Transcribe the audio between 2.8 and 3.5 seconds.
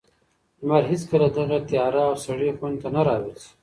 ته نه راوځي.